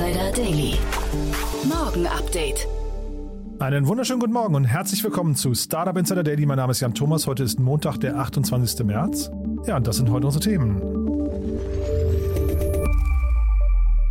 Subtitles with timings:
[0.00, 0.78] Insider Daily.
[1.68, 2.66] Morgen Update.
[3.58, 6.46] Einen wunderschönen guten Morgen und herzlich willkommen zu Startup Insider Daily.
[6.46, 7.26] Mein Name ist Jan Thomas.
[7.26, 8.86] Heute ist Montag, der 28.
[8.86, 9.30] März.
[9.66, 10.80] Ja, und das sind heute unsere Themen.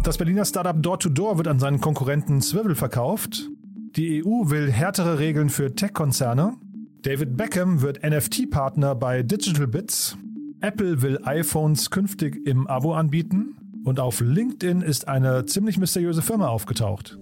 [0.03, 3.49] Das Berliner Startup Door2Door wird an seinen Konkurrenten Swivel verkauft.
[3.95, 6.53] Die EU will härtere Regeln für Tech-Konzerne.
[7.01, 10.15] David Beckham wird NFT-Partner bei Digital Bits.
[10.61, 13.58] Apple will iPhones künftig im Abo anbieten.
[13.83, 17.17] Und auf LinkedIn ist eine ziemlich mysteriöse Firma aufgetaucht.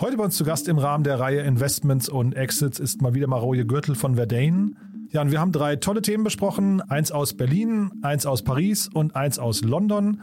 [0.00, 3.26] Heute bei uns zu Gast im Rahmen der Reihe Investments und Exits ist mal wieder
[3.26, 4.72] Maroje Gürtel von Verdane.
[5.10, 6.80] Ja, und wir haben drei tolle Themen besprochen.
[6.82, 10.22] Eins aus Berlin, eins aus Paris und eins aus London.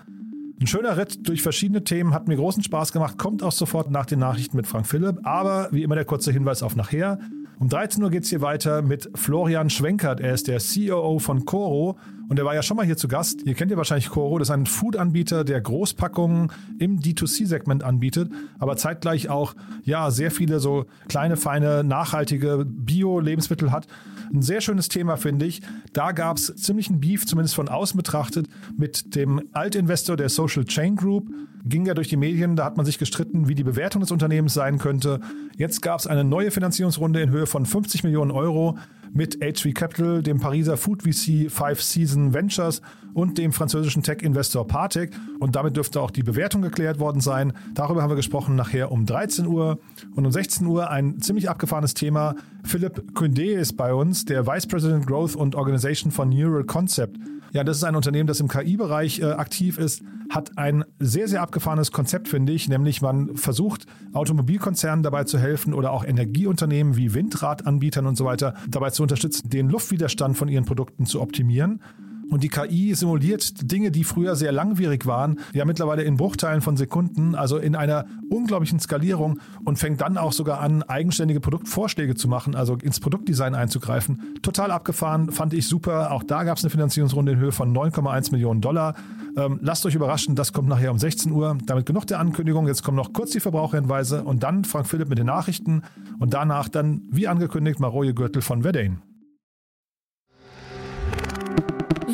[0.61, 4.05] Ein schöner Ritt durch verschiedene Themen, hat mir großen Spaß gemacht, kommt auch sofort nach
[4.05, 5.19] den Nachrichten mit Frank Philipp.
[5.23, 7.19] Aber wie immer der kurze Hinweis auf nachher.
[7.59, 10.21] Um 13 Uhr geht es hier weiter mit Florian Schwenkert.
[10.21, 13.41] Er ist der COO von Coro und er war ja schon mal hier zu Gast.
[13.45, 14.39] Ihr kennt ja wahrscheinlich Coro.
[14.39, 20.59] Das ist ein Food-Anbieter, der Großpackungen im D2C-Segment anbietet, aber zeitgleich auch ja sehr viele
[20.59, 23.87] so kleine, feine, nachhaltige Bio-Lebensmittel hat.
[24.33, 25.61] Ein sehr schönes Thema, finde ich.
[25.93, 30.95] Da gab es ziemlichen Beef, zumindest von außen betrachtet, mit dem Altinvestor der Social Chain
[30.95, 31.29] Group.
[31.63, 34.53] Ging ja durch die Medien, da hat man sich gestritten, wie die Bewertung des Unternehmens
[34.53, 35.19] sein könnte.
[35.57, 38.77] Jetzt gab es eine neue Finanzierungsrunde in Höhe von 50 Millionen Euro
[39.15, 42.81] mit HV Capital, dem Pariser Food VC Five Season Ventures
[43.13, 45.11] und dem französischen Tech-Investor Partec.
[45.39, 47.53] Und damit dürfte auch die Bewertung geklärt worden sein.
[47.73, 49.79] Darüber haben wir gesprochen nachher um 13 Uhr.
[50.15, 52.35] Und um 16 Uhr ein ziemlich abgefahrenes Thema.
[52.65, 57.17] Philipp Kunde ist bei uns, der Vice President Growth und Organization von Neural Concept.
[57.55, 61.41] Ja, das ist ein Unternehmen, das im KI-Bereich äh, aktiv ist, hat ein sehr, sehr
[61.41, 67.13] abgefahrenes Konzept, finde ich, nämlich man versucht, Automobilkonzernen dabei zu helfen oder auch Energieunternehmen wie
[67.13, 71.81] Windradanbietern und so weiter dabei zu unterstützen, den Luftwiderstand von ihren Produkten zu optimieren.
[72.29, 76.77] Und die KI simuliert Dinge, die früher sehr langwierig waren, ja mittlerweile in Bruchteilen von
[76.77, 82.27] Sekunden, also in einer unglaublichen Skalierung und fängt dann auch sogar an, eigenständige Produktvorschläge zu
[82.27, 84.21] machen, also ins Produktdesign einzugreifen.
[84.41, 86.11] Total abgefahren, fand ich super.
[86.11, 88.95] Auch da gab es eine Finanzierungsrunde in Höhe von 9,1 Millionen Dollar.
[89.37, 91.57] Ähm, lasst euch überraschen, das kommt nachher um 16 Uhr.
[91.65, 92.67] Damit genug der Ankündigung.
[92.67, 95.83] Jetzt kommen noch kurz die Verbraucherhinweise und dann Frank Philipp mit den Nachrichten
[96.19, 98.97] und danach dann, wie angekündigt, Maroje Gürtel von Verdane.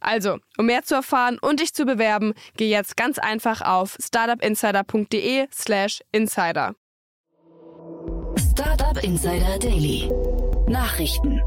[0.00, 6.02] Also, um mehr zu erfahren und dich zu bewerben, geh jetzt ganz einfach auf startupinsider.de/slash
[6.12, 6.74] insider.
[8.36, 10.08] Startup Insider Daily.
[10.68, 11.40] Nachrichten.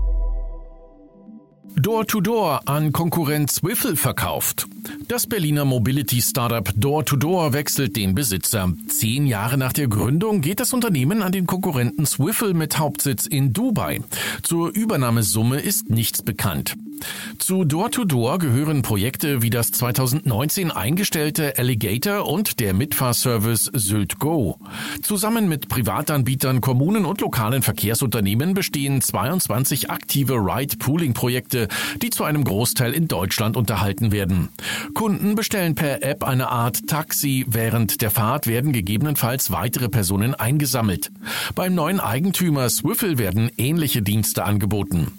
[1.75, 4.67] Door-to-Door an Konkurrent Swiffle verkauft.
[5.07, 8.71] Das Berliner Mobility-Startup Door-to-Door wechselt den Besitzer.
[8.87, 13.53] Zehn Jahre nach der Gründung geht das Unternehmen an den Konkurrenten Swiffle mit Hauptsitz in
[13.53, 14.01] Dubai.
[14.41, 16.75] Zur Übernahmesumme ist nichts bekannt.
[17.39, 24.59] Zu Door-to-Door gehören Projekte wie das 2019 eingestellte Alligator und der Mitfahrservice Sylt Go.
[25.01, 31.67] Zusammen mit Privatanbietern, Kommunen und lokalen Verkehrsunternehmen bestehen 22 aktive Ride-Pooling-Projekte,
[32.01, 34.49] die zu einem Großteil in Deutschland unterhalten werden.
[34.94, 37.46] Kunden bestellen per App eine Art Taxi.
[37.47, 41.12] Während der Fahrt werden gegebenenfalls weitere Personen eingesammelt.
[41.56, 45.12] Beim neuen Eigentümer Swiffle werden ähnliche Dienste angeboten.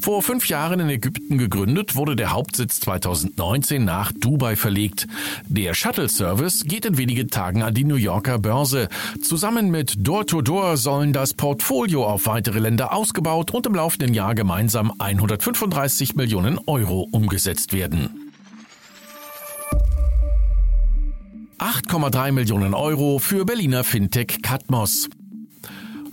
[0.00, 5.06] Vor fünf Jahren in Ägypten gegründet, wurde der Hauptsitz 2019 nach Dubai verlegt.
[5.46, 8.88] Der Shuttle-Service geht in wenigen Tagen an die New Yorker Börse.
[9.22, 14.92] Zusammen mit Door-to-Door sollen das Portfolio auf weitere Länder ausgebaut und im laufenden Jahr gemeinsam
[14.98, 18.23] 135 Millionen Euro umgesetzt werden.
[21.58, 25.08] 8,3 Millionen Euro für Berliner Fintech Katmos.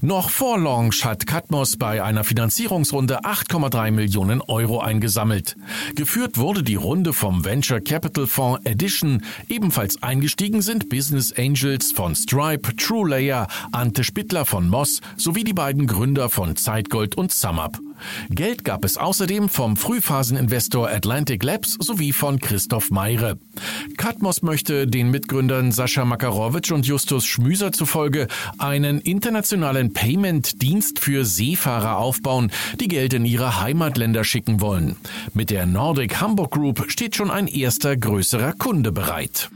[0.04, 5.58] Noch vor Launch hat Catmos bei einer Finanzierungsrunde 8,3 Millionen Euro eingesammelt.
[5.96, 9.24] Geführt wurde die Runde vom Venture Capital Fonds Edition.
[9.48, 15.86] Ebenfalls eingestiegen sind Business Angels von Stripe, TrueLayer, Ante Spittler von Moss sowie die beiden
[15.86, 17.80] Gründer von Zeitgold und SumUp.
[18.30, 23.38] Geld gab es außerdem vom Frühphaseninvestor Atlantic Labs sowie von Christoph Meire.
[23.98, 28.28] Katmos möchte den Mitgründern Sascha Makarowitsch und Justus Schmüser zufolge
[28.58, 34.96] einen internationalen Payment-Dienst für Seefahrer aufbauen, die Geld in ihre Heimatländer schicken wollen.
[35.34, 39.50] Mit der Nordic Hamburg Group steht schon ein erster größerer Kunde bereit.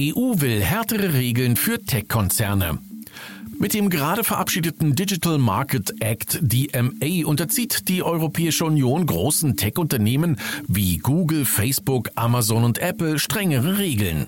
[0.00, 2.78] EU will härtere Regeln für Tech-Konzerne.
[3.58, 10.98] Mit dem gerade verabschiedeten Digital Market Act DMA unterzieht die Europäische Union großen Tech-Unternehmen wie
[10.98, 14.26] Google, Facebook, Amazon und Apple strengere Regeln.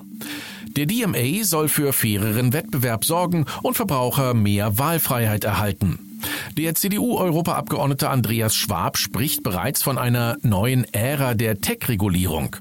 [0.77, 6.14] Der DMA soll für faireren Wettbewerb sorgen und Verbraucher mehr Wahlfreiheit erhalten.
[6.57, 12.57] Der CDU-Europaabgeordnete Andreas Schwab spricht bereits von einer neuen Ära der Tech-Regulierung.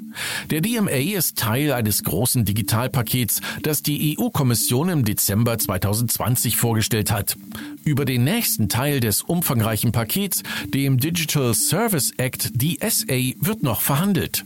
[0.50, 7.36] Der DMA ist Teil eines großen Digitalpakets, das die EU-Kommission im Dezember 2020 vorgestellt hat.
[7.84, 10.44] Über den nächsten Teil des umfangreichen Pakets,
[10.74, 14.46] dem Digital Service Act DSA, wird noch verhandelt.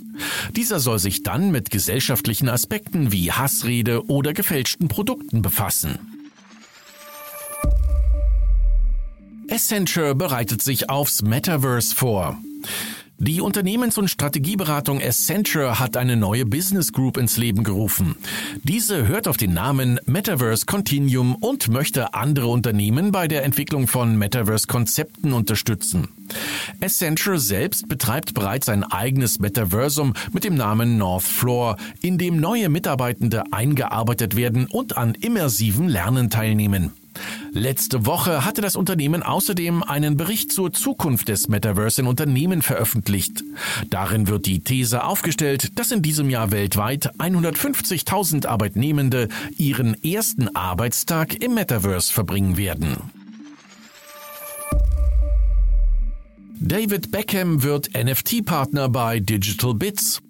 [0.55, 6.16] Dieser soll sich dann mit gesellschaftlichen Aspekten wie Hassrede oder gefälschten Produkten befassen.
[9.49, 12.37] Accenture bereitet sich aufs Metaverse vor.
[13.19, 18.15] Die Unternehmens- und Strategieberatung Accenture hat eine neue Business Group ins Leben gerufen.
[18.63, 24.17] Diese hört auf den Namen Metaverse Continuum und möchte andere Unternehmen bei der Entwicklung von
[24.17, 26.09] Metaverse-Konzepten unterstützen.
[26.81, 32.69] Accenture selbst betreibt bereits ein eigenes Metaversum mit dem Namen North Floor, in dem neue
[32.69, 36.91] Mitarbeitende eingearbeitet werden und an immersiven Lernen teilnehmen.
[37.51, 43.43] Letzte Woche hatte das Unternehmen außerdem einen Bericht zur Zukunft des Metaverse in Unternehmen veröffentlicht.
[43.89, 49.27] Darin wird die These aufgestellt, dass in diesem Jahr weltweit 150.000 Arbeitnehmende
[49.57, 52.97] ihren ersten Arbeitstag im Metaverse verbringen werden.
[56.59, 60.21] David Beckham wird NFT-Partner bei Digital Bits.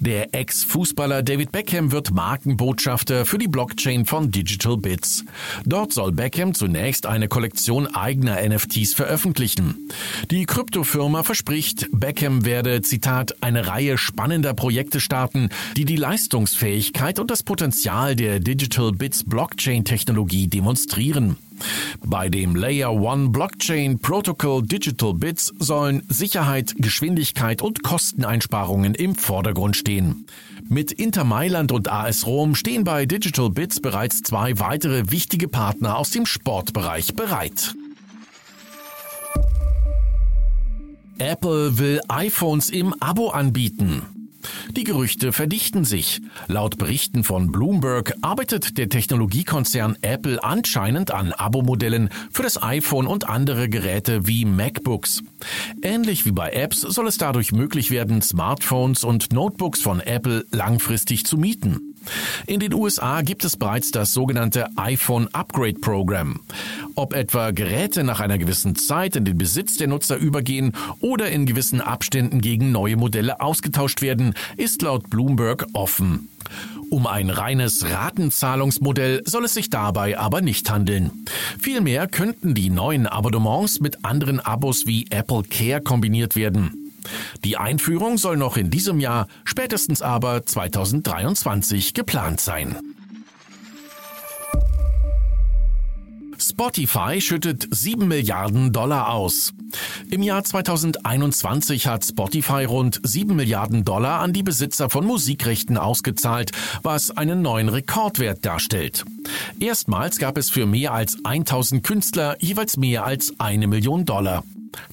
[0.00, 5.24] Der Ex-Fußballer David Beckham wird Markenbotschafter für die Blockchain von Digital Bits.
[5.64, 9.88] Dort soll Beckham zunächst eine Kollektion eigener NFTs veröffentlichen.
[10.30, 17.30] Die Kryptofirma verspricht, Beckham werde, Zitat, eine Reihe spannender Projekte starten, die die Leistungsfähigkeit und
[17.30, 21.36] das Potenzial der Digital Bits Blockchain-Technologie demonstrieren.
[22.04, 29.76] Bei dem Layer One Blockchain Protocol Digital Bits sollen Sicherheit, Geschwindigkeit und Kosteneinsparungen im Vordergrund
[29.76, 30.26] stehen.
[30.68, 35.96] Mit Inter Mailand und AS Rom stehen bei Digital Bits bereits zwei weitere wichtige Partner
[35.98, 37.74] aus dem Sportbereich bereit.
[41.18, 44.13] Apple will iPhones im Abo anbieten.
[44.76, 46.20] Die Gerüchte verdichten sich.
[46.48, 53.28] Laut Berichten von Bloomberg arbeitet der Technologiekonzern Apple anscheinend an Abo-Modellen für das iPhone und
[53.28, 55.22] andere Geräte wie MacBooks.
[55.82, 61.24] Ähnlich wie bei Apps soll es dadurch möglich werden, Smartphones und Notebooks von Apple langfristig
[61.24, 61.93] zu mieten.
[62.46, 66.40] In den USA gibt es bereits das sogenannte iPhone Upgrade Program.
[66.94, 71.46] Ob etwa Geräte nach einer gewissen Zeit in den Besitz der Nutzer übergehen oder in
[71.46, 76.28] gewissen Abständen gegen neue Modelle ausgetauscht werden, ist laut Bloomberg offen.
[76.90, 81.24] Um ein reines Ratenzahlungsmodell soll es sich dabei aber nicht handeln.
[81.58, 86.83] Vielmehr könnten die neuen Abonnements mit anderen Abos wie Apple Care kombiniert werden.
[87.44, 92.76] Die Einführung soll noch in diesem Jahr, spätestens aber 2023 geplant sein.
[96.38, 99.52] Spotify schüttet 7 Milliarden Dollar aus.
[100.10, 106.52] Im Jahr 2021 hat Spotify rund 7 Milliarden Dollar an die Besitzer von Musikrechten ausgezahlt,
[106.82, 109.04] was einen neuen Rekordwert darstellt.
[109.58, 114.44] Erstmals gab es für mehr als 1000 Künstler jeweils mehr als eine Million Dollar.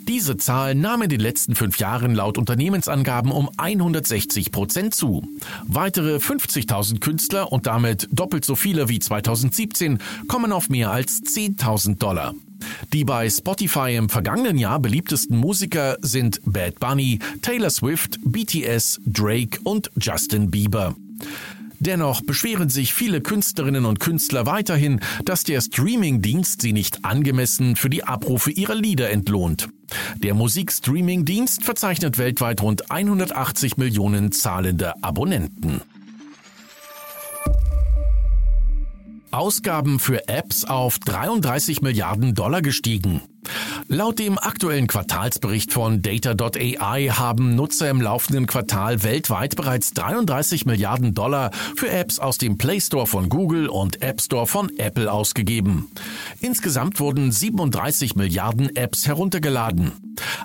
[0.07, 5.23] Diese Zahl nahm in den letzten fünf Jahren laut Unternehmensangaben um 160 Prozent zu.
[5.67, 11.97] Weitere 50.000 Künstler und damit doppelt so viele wie 2017 kommen auf mehr als 10.000
[11.97, 12.33] Dollar.
[12.93, 19.59] Die bei Spotify im vergangenen Jahr beliebtesten Musiker sind Bad Bunny, Taylor Swift, BTS, Drake
[19.63, 20.95] und Justin Bieber.
[21.81, 27.89] Dennoch beschweren sich viele Künstlerinnen und Künstler weiterhin, dass der Streamingdienst sie nicht angemessen für
[27.89, 29.67] die Abrufe ihrer Lieder entlohnt.
[30.17, 35.81] Der Musikstreamingdienst verzeichnet weltweit rund 180 Millionen zahlende Abonnenten.
[39.31, 43.21] Ausgaben für Apps auf 33 Milliarden Dollar gestiegen.
[43.87, 51.13] Laut dem aktuellen Quartalsbericht von Data.ai haben Nutzer im laufenden Quartal weltweit bereits 33 Milliarden
[51.13, 55.91] Dollar für Apps aus dem Play Store von Google und App Store von Apple ausgegeben.
[56.39, 59.91] Insgesamt wurden 37 Milliarden Apps heruntergeladen.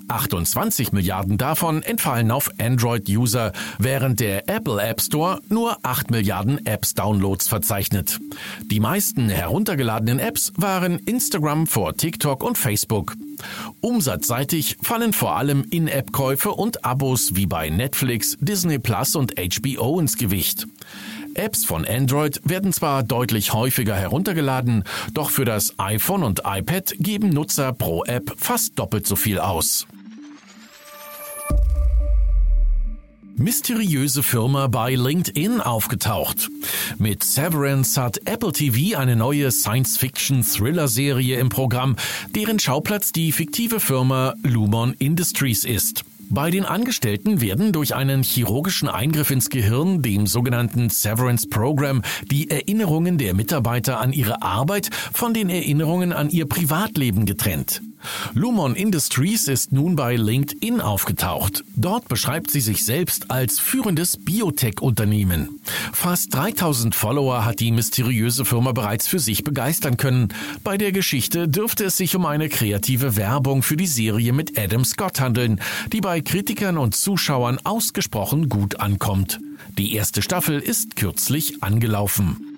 [0.08, 7.48] 28 Milliarden davon entfallen auf Android-User, während der Apple App Store nur 8 Milliarden Apps-Downloads
[7.48, 8.18] verzeichnet.
[8.62, 12.85] Die meisten heruntergeladenen Apps waren Instagram vor TikTok und Facebook.
[13.80, 20.16] Umsatzseitig fallen vor allem In-App-Käufe und Abos wie bei Netflix, Disney Plus und HBO ins
[20.16, 20.66] Gewicht.
[21.34, 27.28] Apps von Android werden zwar deutlich häufiger heruntergeladen, doch für das iPhone und iPad geben
[27.28, 29.86] Nutzer pro App fast doppelt so viel aus.
[33.38, 36.48] Mysteriöse Firma bei LinkedIn aufgetaucht.
[36.96, 41.96] Mit Severance hat Apple TV eine neue Science-Fiction-Thriller-Serie im Programm,
[42.34, 46.04] deren Schauplatz die fiktive Firma Lumon Industries ist.
[46.30, 52.00] Bei den Angestellten werden durch einen chirurgischen Eingriff ins Gehirn, dem sogenannten Severance Program,
[52.30, 57.82] die Erinnerungen der Mitarbeiter an ihre Arbeit von den Erinnerungen an ihr Privatleben getrennt.
[58.34, 61.64] Lumon Industries ist nun bei LinkedIn aufgetaucht.
[61.74, 65.60] Dort beschreibt sie sich selbst als führendes Biotech-Unternehmen.
[65.92, 70.28] Fast 3000 Follower hat die mysteriöse Firma bereits für sich begeistern können.
[70.64, 74.84] Bei der Geschichte dürfte es sich um eine kreative Werbung für die Serie mit Adam
[74.84, 75.60] Scott handeln,
[75.92, 79.40] die bei Kritikern und Zuschauern ausgesprochen gut ankommt.
[79.78, 82.55] Die erste Staffel ist kürzlich angelaufen.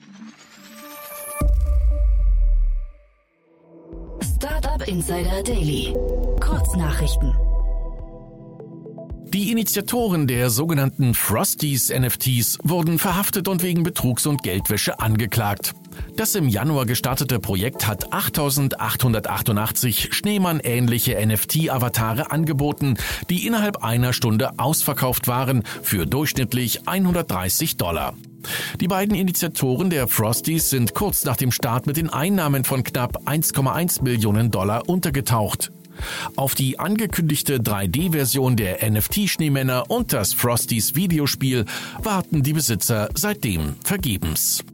[4.22, 5.94] Startup Insider Daily.
[6.40, 7.34] Kurznachrichten.
[9.28, 15.74] Die Initiatoren der sogenannten Frosties NFTs wurden verhaftet und wegen Betrugs und Geldwäsche angeklagt.
[16.16, 22.96] Das im Januar gestartete Projekt hat 8888 Schneemann-ähnliche NFT-Avatare angeboten,
[23.28, 28.14] die innerhalb einer Stunde ausverkauft waren für durchschnittlich 130 Dollar.
[28.80, 33.28] Die beiden Initiatoren der Frosties sind kurz nach dem Start mit den Einnahmen von knapp
[33.28, 35.72] 1,1 Millionen Dollar untergetaucht.
[36.36, 41.64] Auf die angekündigte 3D-Version der NFT-Schneemänner und das Frosties Videospiel
[42.02, 44.64] warten die Besitzer seitdem vergebens.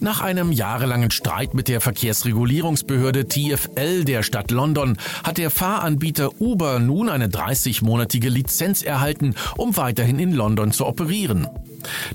[0.00, 6.78] Nach einem jahrelangen Streit mit der Verkehrsregulierungsbehörde TFL der Stadt London hat der Fahranbieter Uber
[6.78, 11.48] nun eine 30-monatige Lizenz erhalten, um weiterhin in London zu operieren.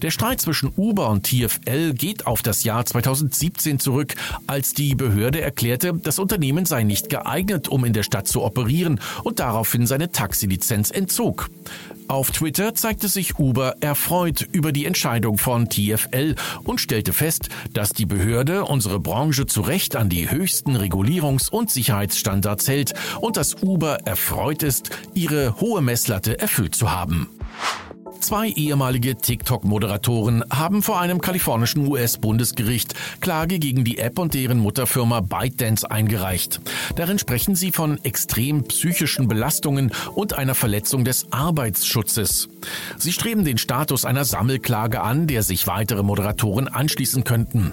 [0.01, 4.15] Der Streit zwischen Uber und TFL geht auf das Jahr 2017 zurück,
[4.47, 8.99] als die Behörde erklärte, das Unternehmen sei nicht geeignet, um in der Stadt zu operieren
[9.23, 11.49] und daraufhin seine Taxilizenz entzog.
[12.09, 16.33] Auf Twitter zeigte sich Uber erfreut über die Entscheidung von TFL
[16.63, 21.69] und stellte fest, dass die Behörde unsere Branche zu Recht an die höchsten Regulierungs- und
[21.69, 27.29] Sicherheitsstandards hält und dass Uber erfreut ist, ihre hohe Messlatte erfüllt zu haben.
[28.19, 35.21] Zwei ehemalige TikTok-Moderatoren haben vor einem kalifornischen US-Bundesgericht Klage gegen die App und deren Mutterfirma
[35.21, 36.59] ByteDance eingereicht.
[36.95, 42.49] Darin sprechen sie von extrem psychischen Belastungen und einer Verletzung des Arbeitsschutzes.
[42.97, 47.71] Sie streben den Status einer Sammelklage an, der sich weitere Moderatoren anschließen könnten.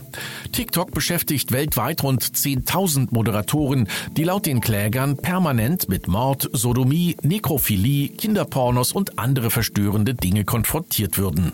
[0.53, 8.09] TikTok beschäftigt weltweit rund 10.000 Moderatoren, die laut den Klägern permanent mit Mord, Sodomie, Nekrophilie,
[8.09, 11.53] Kinderpornos und andere verstörende Dinge konfrontiert würden.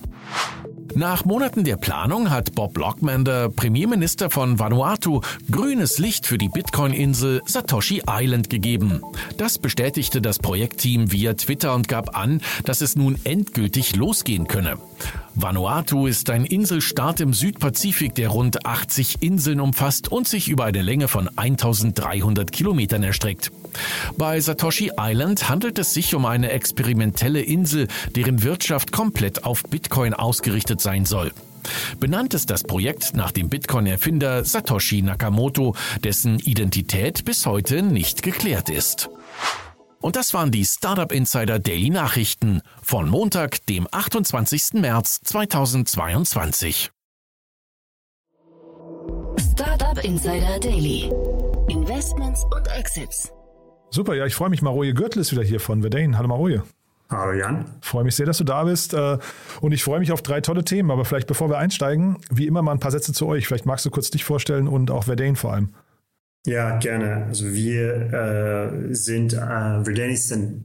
[0.94, 6.48] Nach Monaten der Planung hat Bob Lockman, der Premierminister von Vanuatu, grünes Licht für die
[6.48, 9.02] Bitcoin-Insel Satoshi Island gegeben.
[9.36, 14.78] Das bestätigte das Projektteam via Twitter und gab an, dass es nun endgültig losgehen könne.
[15.34, 20.82] Vanuatu ist ein Inselstaat im Südpazifik, der rund 80 Inseln umfasst und sich über eine
[20.82, 23.50] Länge von 1300 Kilometern erstreckt.
[24.18, 30.12] Bei Satoshi Island handelt es sich um eine experimentelle Insel, deren Wirtschaft komplett auf Bitcoin
[30.12, 31.32] ausgerichtet sein soll.
[31.98, 35.74] Benannt ist das Projekt nach dem Bitcoin-Erfinder Satoshi Nakamoto,
[36.04, 39.08] dessen Identität bis heute nicht geklärt ist.
[40.02, 44.74] Und das waren die Startup Insider Daily Nachrichten von Montag, dem 28.
[44.74, 46.90] März 2022.
[49.38, 51.08] Startup Insider Daily.
[51.68, 53.30] Investments und Exits.
[53.90, 54.60] Super, ja, ich freue mich.
[54.60, 56.18] Maroje Gürtel ist wieder hier von Verdane.
[56.18, 56.64] Hallo Maroje.
[57.08, 57.66] Hallo Jan.
[57.80, 58.94] Freue mich sehr, dass du da bist.
[58.94, 59.18] Äh,
[59.60, 60.90] und ich freue mich auf drei tolle Themen.
[60.90, 63.46] Aber vielleicht bevor wir einsteigen, wie immer mal ein paar Sätze zu euch.
[63.46, 65.72] Vielleicht magst du kurz dich vorstellen und auch Verdane vor allem.
[66.44, 67.26] Ja, gerne.
[67.26, 70.64] Also wir äh, sind, äh, Verdane ist ein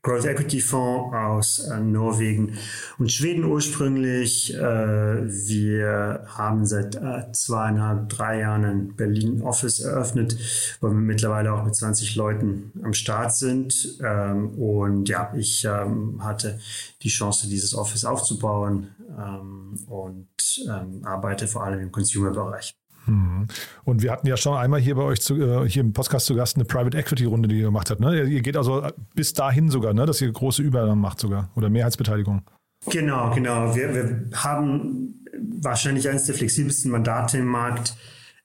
[0.00, 2.56] Growth Equity Fonds aus äh, Norwegen
[2.98, 4.54] und Schweden ursprünglich.
[4.54, 10.38] Äh, wir haben seit äh, zweieinhalb, drei Jahren ein Berlin Office eröffnet,
[10.80, 13.98] wo wir mittlerweile auch mit 20 Leuten am Start sind.
[14.02, 16.58] Ähm, und ja, ich ähm, hatte
[17.02, 20.28] die Chance, dieses Office aufzubauen ähm, und
[20.70, 22.74] ähm, arbeite vor allem im Consumer-Bereich.
[23.08, 23.46] Mhm.
[23.84, 26.34] Und wir hatten ja schon einmal hier bei euch zu, äh, hier im Podcast zu
[26.34, 28.00] Gast eine Private Equity Runde, die ihr gemacht habt.
[28.00, 28.22] Ne?
[28.24, 30.06] Ihr geht also bis dahin sogar, ne?
[30.06, 32.42] dass ihr große Übernahmen macht sogar oder Mehrheitsbeteiligung.
[32.90, 33.74] Genau, genau.
[33.74, 35.24] Wir, wir haben
[35.60, 37.96] wahrscheinlich eines der flexibelsten Mandate im Markt,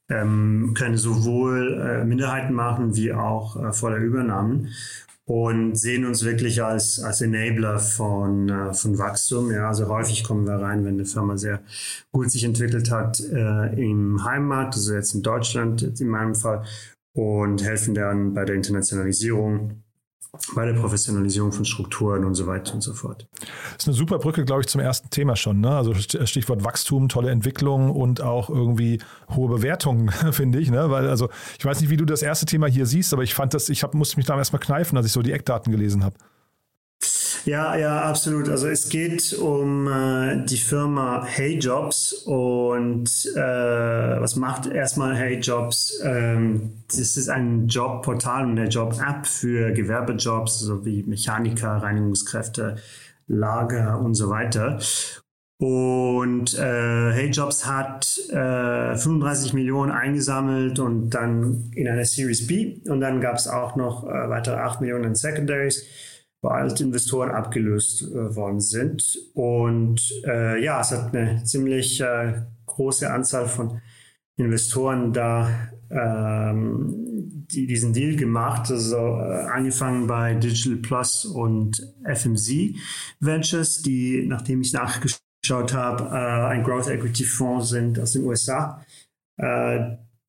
[0.09, 4.69] ähm, können sowohl äh, Minderheiten machen wie auch äh, voller Übernahmen
[5.25, 9.51] und sehen uns wirklich als, als Enabler von, äh, von Wachstum.
[9.51, 11.61] Ja, also häufig kommen wir rein, wenn eine Firma sehr
[12.11, 16.65] gut sich entwickelt hat äh, im Heimmarkt, also jetzt in Deutschland in meinem Fall,
[17.15, 19.82] und helfen dann bei der Internationalisierung
[20.55, 23.27] bei der Professionalisierung von Strukturen und so weiter und so fort.
[23.39, 25.61] Das ist eine super Brücke, glaube ich, zum ersten Thema schon.
[25.61, 25.69] Ne?
[25.69, 28.99] Also Stichwort Wachstum, tolle Entwicklung und auch irgendwie
[29.29, 30.71] hohe Bewertungen, finde ich.
[30.71, 30.89] Ne?
[30.89, 33.53] Weil, also, ich weiß nicht, wie du das erste Thema hier siehst, aber ich fand
[33.53, 36.15] das, ich hab, musste mich da erstmal kneifen, als ich so die Eckdaten gelesen habe.
[37.45, 38.47] Ja, ja, absolut.
[38.47, 45.39] Also es geht um äh, die Firma Hey Jobs und äh, was macht erstmal Hey
[45.39, 45.99] Jobs?
[46.03, 52.77] Ähm, das ist ein Jobportal und eine Job-App für Gewerbejobs, so wie Mechaniker, Reinigungskräfte,
[53.27, 54.79] Lager und so weiter.
[55.57, 62.81] Und äh, Hey Jobs hat äh, 35 Millionen eingesammelt und dann in einer Series B.
[62.87, 65.85] Und dann gab es auch noch äh, weitere 8 Millionen in Secondaries
[66.43, 69.17] bei Altinvestoren abgelöst äh, worden sind.
[69.33, 73.81] Und äh, ja, es hat eine ziemlich äh, große Anzahl von
[74.35, 75.49] Investoren da
[75.89, 78.69] ähm, die, diesen Deal gemacht.
[78.69, 82.75] Also äh, angefangen bei Digital Plus und FMZ
[83.21, 88.83] Ventures, die, nachdem ich nachgeschaut habe, äh, ein Growth Equity Fonds sind aus den USA.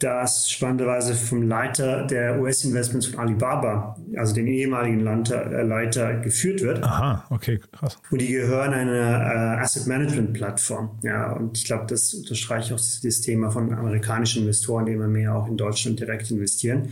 [0.01, 6.63] Das spannenderweise vom Leiter der US-Investments von Alibaba, also den ehemaligen Leiter, äh, Leiter, geführt
[6.63, 6.83] wird.
[6.83, 7.97] Aha, okay, krass.
[8.11, 10.99] Und die gehören einer äh, Asset Management Plattform.
[11.02, 15.07] Ja, und ich glaube, das unterstreicht auch das, das, Thema von amerikanischen Investoren, die immer
[15.07, 16.89] mehr auch in Deutschland direkt investieren.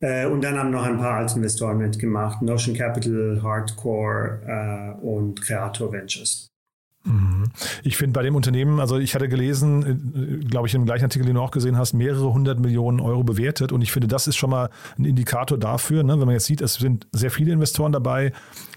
[0.00, 5.40] Äh, und dann haben noch ein paar alte Investoren mitgemacht: Notion Capital, Hardcore äh, und
[5.40, 6.51] Creator Ventures.
[7.04, 7.44] Mhm.
[7.82, 11.26] Ich finde bei dem Unternehmen, also ich hatte gelesen, äh, glaube ich, im gleichen Artikel,
[11.26, 13.72] den du auch gesehen hast, mehrere hundert Millionen Euro bewertet.
[13.72, 16.12] Und ich finde, das ist schon mal ein Indikator dafür, ne?
[16.20, 18.32] wenn man jetzt sieht, es sind sehr viele Investoren dabei.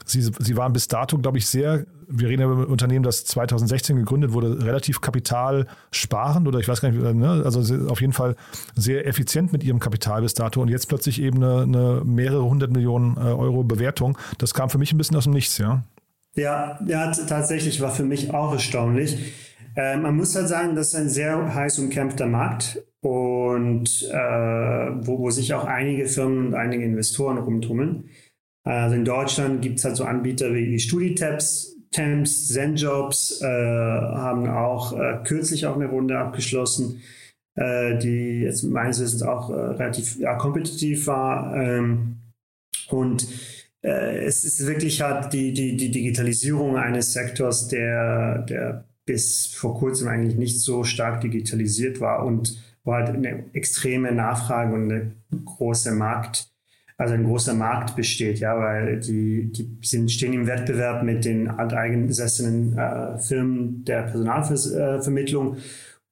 [0.07, 3.95] Sie, sie waren bis dato, glaube ich, sehr, wir reden über ein Unternehmen, das 2016
[3.95, 7.41] gegründet wurde, relativ kapitalsparend oder ich weiß gar nicht, ne?
[7.43, 8.35] also auf jeden Fall
[8.75, 10.61] sehr effizient mit ihrem Kapital bis dato.
[10.61, 14.17] Und jetzt plötzlich eben eine, eine mehrere hundert Millionen äh, Euro Bewertung.
[14.37, 15.83] Das kam für mich ein bisschen aus dem Nichts, ja.
[16.35, 19.33] Ja, ja, tatsächlich war für mich auch erstaunlich.
[19.75, 24.15] Äh, man muss halt sagen, das ist ein sehr heiß umkämpfter Markt und äh,
[25.07, 28.09] wo, wo sich auch einige Firmen und einige Investoren rumtummeln.
[28.63, 34.99] Also in Deutschland gibt es halt so Anbieter wie StudiTabs, Temps, ZenJobs äh, haben auch
[34.99, 37.01] äh, kürzlich auch eine Runde abgeschlossen,
[37.55, 41.55] äh, die jetzt meines Wissens auch äh, relativ ja, kompetitiv war.
[41.55, 42.17] Ähm,
[42.89, 43.27] und
[43.85, 50.07] es ist wirklich halt die, die, die Digitalisierung eines Sektors, der, der bis vor kurzem
[50.07, 55.11] eigentlich nicht so stark digitalisiert war und wo halt eine extreme Nachfrage und eine
[55.45, 56.47] große Markt,
[56.97, 61.47] also ein großer Markt besteht, ja, weil die, die sind, stehen im Wettbewerb mit den
[61.47, 65.57] alteingesessenen äh, Firmen der Personalvermittlung.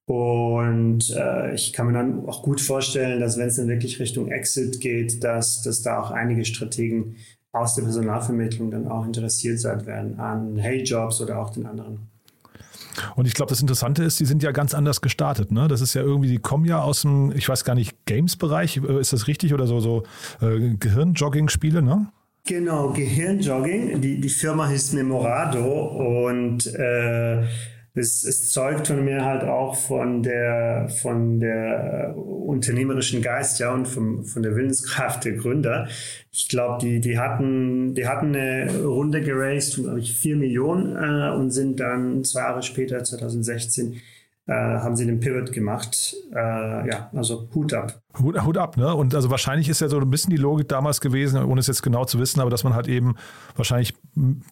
[0.06, 4.30] Und äh, ich kann mir dann auch gut vorstellen, dass wenn es dann wirklich Richtung
[4.30, 7.16] Exit geht, dass, dass da auch einige Strategen
[7.54, 12.00] aus der Personalvermittlung dann auch interessiert sein werden an Hey-Jobs oder auch den anderen.
[13.16, 15.52] Und ich glaube, das Interessante ist, die sind ja ganz anders gestartet.
[15.52, 15.68] Ne?
[15.68, 19.00] Das ist ja irgendwie, die kommen ja aus dem, ich weiß gar nicht, Games-Bereich, äh,
[19.00, 19.54] ist das richtig?
[19.54, 20.04] Oder so, so
[20.42, 22.08] äh, Gehirnjogging-Spiele, ne?
[22.46, 24.02] Genau, Gehirnjogging.
[24.02, 27.44] Die, die Firma hieß Memorado und äh,
[27.96, 33.88] es, es zeugt von mir halt auch von der, von der unternehmerischen Geist, ja, und
[33.88, 35.88] vom, von der Willenskraft der Gründer.
[36.32, 40.96] Ich glaube, die, die hatten, die hatten eine Runde geraced von, glaube ich, vier Millionen
[40.96, 44.02] äh, und sind dann zwei Jahre später, 2016,
[44.48, 46.16] äh, haben sie den Pivot gemacht.
[46.34, 48.03] Äh, ja, also Hut ab.
[48.20, 48.94] Hut, Hut, ab, ne?
[48.94, 51.82] Und also wahrscheinlich ist ja so ein bisschen die Logik damals gewesen, ohne es jetzt
[51.82, 53.16] genau zu wissen, aber dass man halt eben
[53.56, 53.94] wahrscheinlich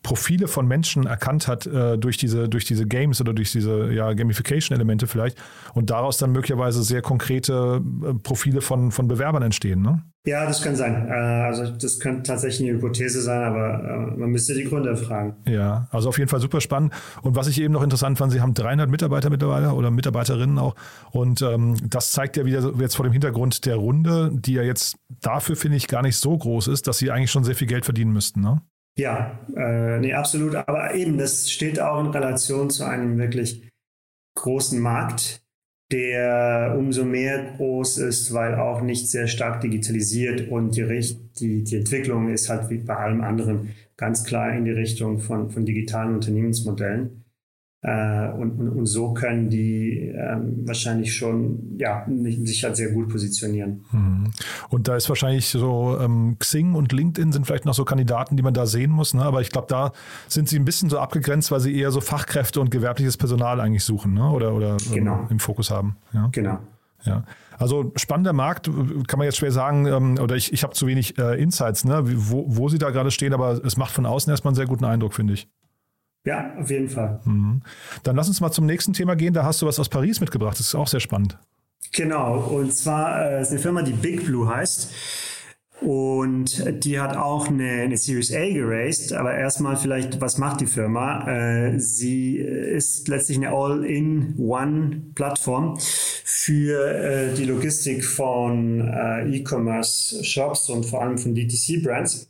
[0.02, 4.14] Profile von Menschen erkannt hat äh, durch diese durch diese Games oder durch diese ja,
[4.14, 5.38] Gamification-Elemente vielleicht
[5.74, 10.02] und daraus dann möglicherweise sehr konkrete äh, Profile von von Bewerbern entstehen, ne?
[10.24, 11.08] Ja, das kann sein.
[11.08, 15.36] Äh, also das könnte tatsächlich eine Hypothese sein, aber äh, man müsste die Gründe fragen.
[15.48, 16.94] Ja, also auf jeden Fall super spannend.
[17.24, 20.76] Und was ich eben noch interessant fand, Sie haben 300 Mitarbeiter mittlerweile oder Mitarbeiterinnen auch.
[21.10, 24.96] Und ähm, das zeigt ja wieder jetzt vor dem Hintergrund der Runde, die ja jetzt
[25.22, 27.86] dafür, finde ich, gar nicht so groß ist, dass Sie eigentlich schon sehr viel Geld
[27.86, 28.62] verdienen müssten, ne?
[28.98, 30.56] Ja, äh, nee, absolut.
[30.56, 33.70] Aber eben, das steht auch in Relation zu einem wirklich
[34.36, 35.42] großen Markt
[35.92, 40.86] der umso mehr groß ist, weil auch nicht sehr stark digitalisiert und die,
[41.40, 45.50] die, die Entwicklung ist halt wie bei allem anderen ganz klar in die Richtung von,
[45.52, 47.21] von digitalen Unternehmensmodellen.
[47.84, 52.06] Äh, und, und, und, so können die ähm, wahrscheinlich schon ja,
[52.44, 53.84] sich halt sehr gut positionieren.
[53.92, 54.32] Mhm.
[54.70, 58.44] Und da ist wahrscheinlich so ähm, Xing und LinkedIn sind vielleicht noch so Kandidaten, die
[58.44, 59.16] man da sehen muss.
[59.16, 59.24] Ne?
[59.24, 59.94] Aber ich glaube, da
[60.28, 63.84] sind sie ein bisschen so abgegrenzt, weil sie eher so Fachkräfte und gewerbliches Personal eigentlich
[63.84, 64.30] suchen ne?
[64.30, 65.28] oder, oder ähm, genau.
[65.32, 65.98] im Fokus haben.
[66.14, 66.30] Ja?
[66.32, 66.60] Genau.
[67.04, 67.24] Ja,
[67.58, 68.70] also spannender Markt,
[69.08, 72.04] kann man jetzt schwer sagen, ähm, oder ich, ich habe zu wenig äh, Insights, ne,
[72.06, 74.86] wo, wo sie da gerade stehen, aber es macht von außen erstmal einen sehr guten
[74.86, 75.48] Eindruck, finde ich.
[76.26, 77.20] Ja, auf jeden Fall.
[77.26, 77.64] Mhm.
[78.04, 79.34] Dann lass uns mal zum nächsten Thema gehen.
[79.34, 80.60] Da hast du was aus Paris mitgebracht.
[80.60, 81.40] Das ist auch sehr spannend.
[81.94, 82.40] Genau.
[82.40, 84.92] Und zwar äh, ist eine Firma, die Big Blue heißt.
[85.82, 89.14] Und die hat auch eine, eine Series A geraced.
[89.14, 91.28] Aber erstmal vielleicht, was macht die Firma?
[91.28, 101.02] Äh, sie ist letztlich eine All-in-One-Plattform für äh, die Logistik von äh, E-Commerce-Shops und vor
[101.02, 102.30] allem von DTC-Brands,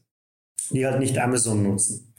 [0.70, 2.14] die halt nicht Amazon nutzen.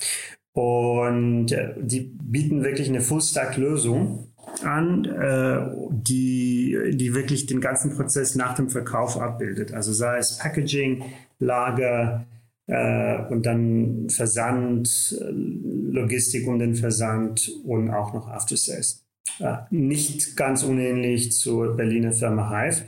[0.53, 5.61] Und äh, die bieten wirklich eine Full-Stack-Lösung an, äh,
[5.91, 9.73] die, die wirklich den ganzen Prozess nach dem Verkauf abbildet.
[9.73, 11.05] Also sei es Packaging,
[11.39, 12.27] Lager
[12.67, 19.05] äh, und dann Versand, Logistik und den Versand und auch noch After Sales.
[19.39, 22.85] Äh, nicht ganz unähnlich zur Berliner Firma Hive.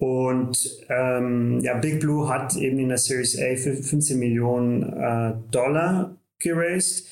[0.00, 5.34] Und ähm, ja, Big Blue hat eben in der Series A für 15 Millionen äh,
[5.50, 7.08] Dollar geraced.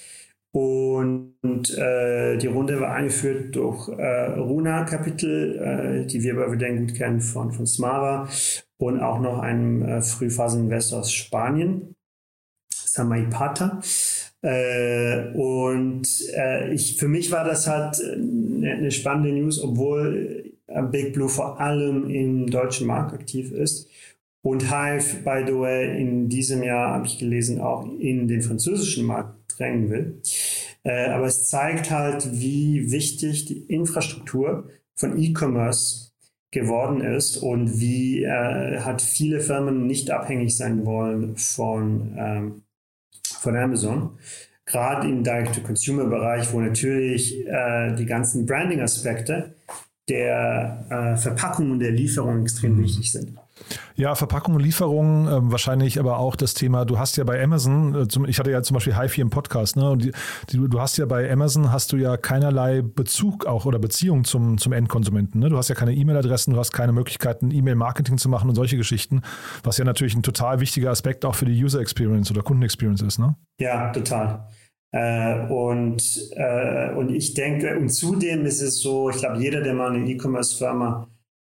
[0.53, 1.35] Und
[1.77, 6.97] äh, die Runde war eingeführt durch äh, Runa Capital, äh, die wir bei Verdeng gut
[6.97, 8.27] kennen von, von Smara
[8.79, 11.95] und auch noch einem äh, Frühphaseninvestor aus Spanien,
[12.73, 13.83] Samaipata.
[14.41, 20.83] Äh, und äh, ich, für mich war das halt eine, eine spannende News, obwohl äh,
[20.85, 23.91] Big Blue vor allem im deutschen Markt aktiv ist
[24.47, 29.05] und Hive, by the way, in diesem Jahr, habe ich gelesen, auch in den französischen
[29.05, 30.23] Markt drängen will.
[30.85, 36.13] Äh, aber es zeigt halt, wie wichtig die Infrastruktur von E-Commerce
[36.53, 42.63] geworden ist und wie äh, hat viele Firmen nicht abhängig sein wollen von, ähm,
[43.41, 44.11] von Amazon.
[44.65, 49.57] Gerade im Direct-to-Consumer-Bereich, wo natürlich äh, die ganzen Branding-Aspekte
[50.09, 52.85] der äh, Verpackung und der Lieferung extrem mhm.
[52.85, 53.37] wichtig sind.
[53.95, 57.95] Ja, Verpackung und Lieferung, äh, wahrscheinlich aber auch das Thema, du hast ja bei Amazon,
[57.95, 59.91] äh, zum, ich hatte ja zum Beispiel HiFi im Podcast, ne?
[59.91, 60.13] Und die,
[60.51, 64.59] die, du hast ja bei Amazon hast du ja keinerlei Bezug auch oder Beziehung zum,
[64.59, 65.41] zum Endkonsumenten.
[65.41, 65.49] Ne?
[65.49, 69.23] Du hast ja keine E-Mail-Adressen, du hast keine Möglichkeiten, E-Mail-Marketing zu machen und solche Geschichten,
[69.63, 73.01] was ja natürlich ein total wichtiger Aspekt auch für die User Experience oder Kunden Experience
[73.01, 73.37] ist, ne?
[73.59, 74.49] Ja, total.
[74.93, 79.75] Äh, und, äh, und ich denke, und zudem ist es so, ich glaube, jeder, der
[79.75, 81.09] mal eine E-Commerce-Firma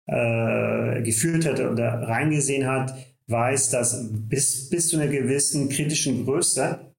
[0.07, 2.95] äh, geführt hat oder reingesehen hat,
[3.29, 6.93] weiß, dass bis, bis zu einer gewissen kritischen Größe,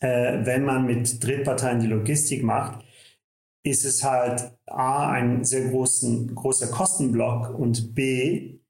[0.00, 2.84] äh, wenn man mit Drittparteien die Logistik macht,
[3.64, 8.60] ist es halt A, ein sehr großen, großer Kostenblock und B,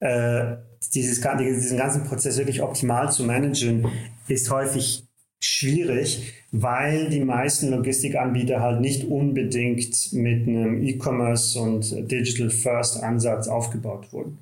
[0.00, 0.56] äh,
[0.92, 3.86] dieses, diesen ganzen Prozess wirklich optimal zu managen,
[4.28, 5.04] ist häufig
[5.40, 13.48] schwierig, weil die meisten Logistikanbieter halt nicht unbedingt mit einem E-Commerce und Digital First Ansatz
[13.48, 14.38] aufgebaut wurden.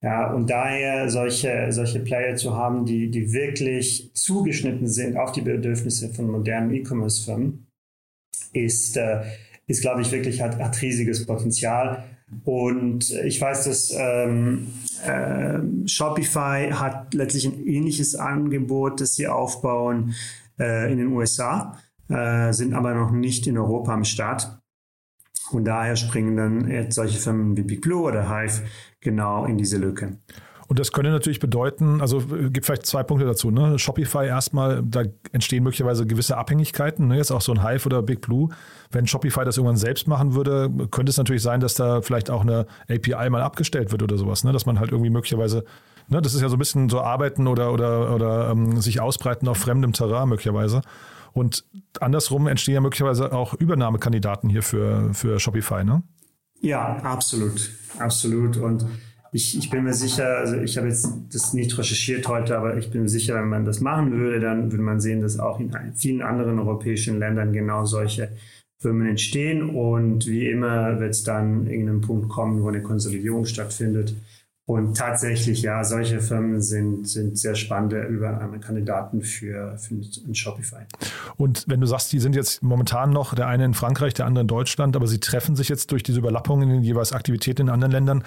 [0.00, 5.40] Ja, und daher solche, solche Player zu haben, die, die wirklich zugeschnitten sind auf die
[5.40, 7.66] Bedürfnisse von modernen E-Commerce-Firmen,
[8.52, 9.22] ist, äh,
[9.66, 12.04] ist glaube ich, wirklich hat, hat riesiges Potenzial.
[12.44, 14.68] Und ich weiß, dass ähm,
[15.04, 20.14] äh, Shopify hat letztlich ein ähnliches Angebot, das sie aufbauen
[20.58, 24.60] äh, in den USA, äh, sind aber noch nicht in Europa am Start.
[25.50, 28.62] Und daher springen dann jetzt solche Firmen wie Big Blue oder Hive
[29.00, 30.18] genau in diese Lücke.
[30.68, 33.50] Und das könnte natürlich bedeuten, also äh, gibt vielleicht zwei Punkte dazu.
[33.50, 33.78] Ne?
[33.78, 35.02] Shopify erstmal, da
[35.32, 37.08] entstehen möglicherweise gewisse Abhängigkeiten.
[37.08, 37.16] Ne?
[37.16, 38.50] Jetzt auch so ein Hive oder Big Blue.
[38.90, 42.42] Wenn Shopify das irgendwann selbst machen würde, könnte es natürlich sein, dass da vielleicht auch
[42.42, 44.44] eine API mal abgestellt wird oder sowas.
[44.44, 44.52] Ne?
[44.52, 45.64] Dass man halt irgendwie möglicherweise,
[46.08, 46.20] ne?
[46.20, 49.56] das ist ja so ein bisschen so arbeiten oder, oder, oder ähm, sich ausbreiten auf
[49.56, 50.82] fremdem Terrain möglicherweise.
[51.32, 51.64] Und
[52.00, 56.02] andersrum entstehen ja möglicherweise auch Übernahmekandidaten hier für, für Shopify, ne?
[56.60, 57.70] Ja, absolut.
[57.98, 58.56] Absolut.
[58.56, 58.84] Und
[59.32, 62.90] ich, ich bin mir sicher, also ich habe jetzt das nicht recherchiert heute, aber ich
[62.90, 65.72] bin mir sicher, wenn man das machen würde, dann würde man sehen, dass auch in
[65.94, 68.30] vielen anderen europäischen Ländern genau solche
[68.80, 69.70] Firmen entstehen.
[69.70, 74.14] Und wie immer wird es dann irgendeinen Punkt kommen, wo eine Konsolidierung stattfindet.
[74.68, 80.82] Und tatsächlich, ja, solche Firmen sind, sind sehr spannende Übernahmekandidaten für, für ein Shopify.
[81.38, 84.42] Und wenn du sagst, die sind jetzt momentan noch der eine in Frankreich, der andere
[84.42, 87.68] in Deutschland, aber sie treffen sich jetzt durch diese Überlappungen in den jeweils Aktivitäten in
[87.70, 88.24] anderen Ländern.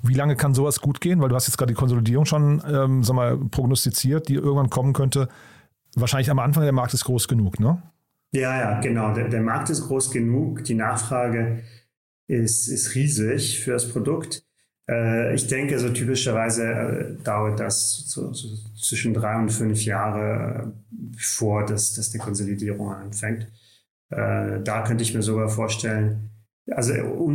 [0.00, 1.20] Wie lange kann sowas gut gehen?
[1.20, 4.92] Weil du hast jetzt gerade die Konsolidierung schon ähm, sag mal, prognostiziert, die irgendwann kommen
[4.92, 5.28] könnte.
[5.96, 7.82] Wahrscheinlich am Anfang der Markt ist groß genug, ne?
[8.30, 9.12] Ja, ja, genau.
[9.12, 10.62] Der, der Markt ist groß genug.
[10.62, 11.64] Die Nachfrage
[12.28, 14.44] ist, ist riesig für das Produkt.
[14.90, 20.64] Äh, ich denke, so typischerweise äh, dauert das so, so zwischen drei und fünf Jahre,
[20.64, 23.46] äh, bevor das, das die Konsolidierung anfängt.
[24.10, 26.30] da könnte ich mir sogar vorstellen,
[26.72, 26.92] also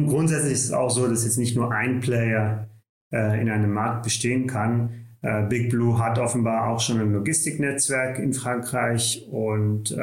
[0.07, 2.67] grundsätzlich ist es auch so, dass jetzt nicht nur ein Player
[3.11, 4.89] in einem Markt bestehen kann.
[5.47, 9.97] Big Blue hat offenbar auch schon ein Logistiknetzwerk in Frankreich und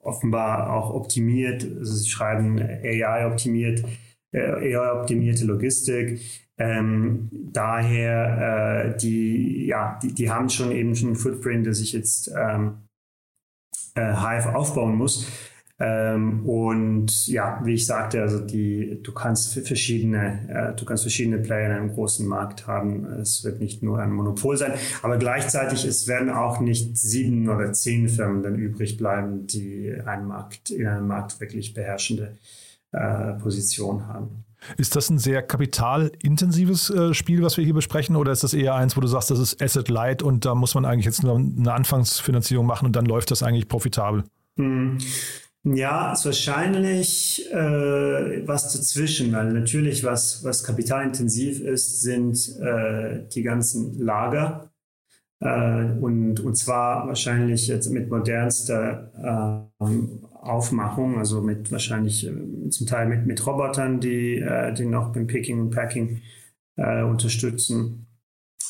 [0.00, 6.20] offenbar auch optimiert, also sie schreiben AI optimiert äh, eher optimierte Logistik.
[6.58, 11.92] Ähm, daher, äh, die, ja, die, die haben schon eben schon einen Footprint, dass ich
[11.92, 12.88] jetzt ähm,
[13.94, 15.26] äh, Hive aufbauen muss.
[15.78, 21.38] Ähm, und ja, wie ich sagte, also die, du kannst verschiedene, äh, du kannst verschiedene
[21.38, 23.04] Player in einem großen Markt haben.
[23.04, 27.74] Es wird nicht nur ein Monopol sein, aber gleichzeitig es werden auch nicht sieben oder
[27.74, 32.38] zehn Firmen dann übrig bleiben, die einen Markt in einem Markt wirklich beherrschende
[32.96, 34.44] äh, Position haben.
[34.78, 38.74] Ist das ein sehr kapitalintensives äh, Spiel, was wir hier besprechen, oder ist das eher
[38.74, 41.36] eins, wo du sagst, das ist Asset Light und da muss man eigentlich jetzt nur
[41.36, 44.24] eine Anfangsfinanzierung machen und dann läuft das eigentlich profitabel?
[44.56, 44.98] Hm.
[45.62, 53.42] Ja, ist wahrscheinlich äh, was dazwischen, weil natürlich was, was kapitalintensiv ist, sind äh, die
[53.42, 54.70] ganzen Lager.
[55.40, 59.84] Äh, und, und zwar wahrscheinlich jetzt mit modernster äh,
[60.40, 65.26] Aufmachung, also mit wahrscheinlich äh, zum Teil mit, mit Robotern, die, äh, die noch beim
[65.26, 66.20] Picking und Packing
[66.78, 68.02] unterstützen.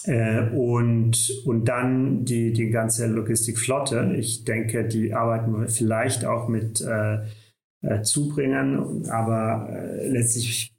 [0.06, 4.14] Und, und dann die, die ganze Logistikflotte.
[4.16, 6.86] Ich denke, die arbeiten vielleicht auch mit
[8.04, 9.68] Zubringern, aber
[10.02, 10.72] letztlich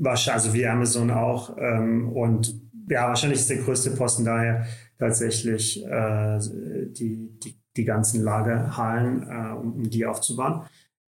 [0.00, 1.56] wahrscheinlich, also wie Amazon auch.
[1.58, 4.66] Ähm, und ja, wahrscheinlich ist der größte Posten daher
[4.98, 10.62] tatsächlich die, die die ganzen Lagerhallen, äh, um, um, die aufzubauen.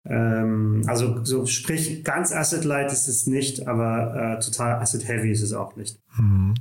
[0.04, 5.52] Ähm, also so sprich, ganz Asset-Light ist es nicht, aber äh, total Asset-Heavy ist es
[5.52, 5.98] auch nicht.
[6.16, 6.54] Mhm.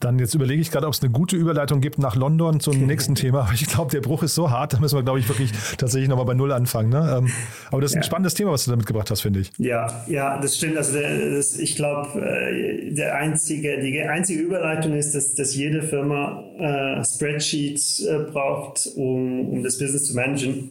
[0.00, 3.14] Dann jetzt überlege ich gerade, ob es eine gute Überleitung gibt nach London zum nächsten
[3.14, 3.42] Thema.
[3.42, 6.08] Aber ich glaube, der Bruch ist so hart, da müssen wir, glaube ich, wirklich tatsächlich
[6.08, 6.90] nochmal bei Null anfangen.
[6.90, 7.16] Ne?
[7.18, 7.32] Ähm,
[7.70, 9.52] aber das ist ein spannendes Thema, was du da mitgebracht hast, finde ich.
[9.58, 10.76] Ja, ja, das stimmt.
[10.76, 15.82] Also der, das, ich glaube, äh, der einzige, die einzige Überleitung ist, dass, dass jede
[15.82, 20.70] Firma äh, Spreadsheets äh, braucht, um, um das Business zu managen.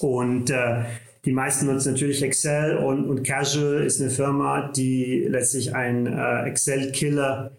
[0.00, 0.82] Und äh,
[1.24, 6.44] die meisten nutzen natürlich Excel und, und Casual ist eine Firma, die letztlich ein äh,
[6.48, 7.52] Excel-Killer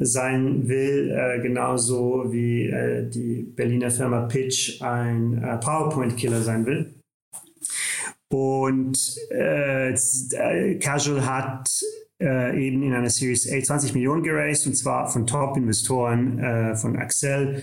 [0.00, 6.94] sein will, äh, genauso wie äh, die Berliner Firma Pitch ein äh, PowerPoint-Killer sein will.
[8.32, 9.94] Und äh,
[10.78, 11.68] Casual hat
[12.20, 16.96] äh, eben in einer Series A 20 Millionen geraced und zwar von Top-Investoren äh, von
[16.96, 17.62] Axel,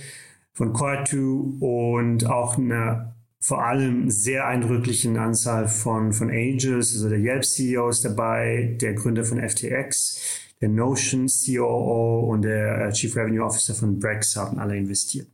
[0.53, 7.19] von Core2 und auch einer vor allem sehr eindrücklichen Anzahl von, von Angels, also der
[7.19, 13.45] Yelp-CEO ist dabei, der Gründer von FTX, der Notion COO und der äh, Chief Revenue
[13.45, 15.27] Officer von Brex haben alle investiert.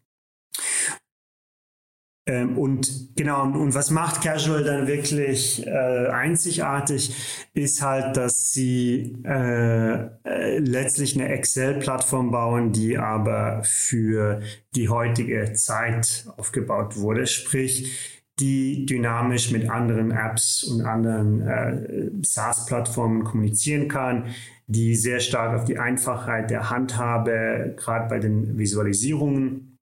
[2.25, 7.13] Ähm, und genau, und was macht Casual dann wirklich äh, einzigartig,
[7.53, 14.41] ist halt, dass sie äh, äh, letztlich eine Excel-Plattform bauen, die aber für
[14.73, 17.27] die heutige Zeit aufgebaut wurde.
[17.27, 24.27] Sprich, die dynamisch mit anderen Apps und anderen äh, SaaS-Plattformen kommunizieren kann,
[24.67, 29.77] die sehr stark auf die Einfachheit der Handhabe, gerade bei den Visualisierungen,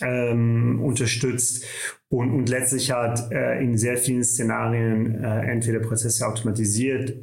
[0.00, 1.64] ähm, unterstützt
[2.08, 7.16] und, und letztlich hat äh, in sehr vielen Szenarien äh, entweder Prozesse automatisiert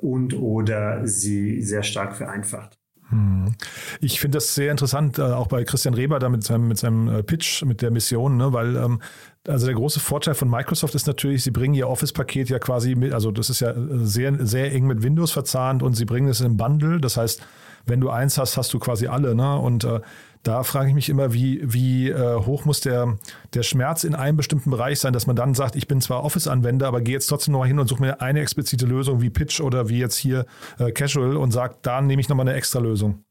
[0.00, 2.78] und oder sie sehr stark vereinfacht.
[4.00, 7.08] Ich finde das sehr interessant, äh, auch bei Christian Reber da mit seinem, mit seinem
[7.08, 8.52] äh, Pitch, mit der Mission, ne?
[8.52, 9.00] weil ähm,
[9.46, 13.12] also der große Vorteil von Microsoft ist natürlich, sie bringen ihr Office-Paket ja quasi mit,
[13.12, 16.56] also das ist ja sehr, sehr eng mit Windows verzahnt und sie bringen es im
[16.56, 17.00] Bundle.
[17.00, 17.46] Das heißt,
[17.86, 19.36] wenn du eins hast, hast du quasi alle.
[19.36, 19.56] Ne?
[19.56, 20.00] Und äh,
[20.46, 23.18] da frage ich mich immer, wie, wie äh, hoch muss der,
[23.54, 26.86] der Schmerz in einem bestimmten Bereich sein, dass man dann sagt, ich bin zwar Office-Anwender,
[26.86, 29.60] aber gehe jetzt trotzdem noch mal hin und suche mir eine explizite Lösung wie Pitch
[29.60, 30.46] oder wie jetzt hier
[30.78, 33.24] äh, Casual und sage, da nehme ich nochmal eine extra Lösung.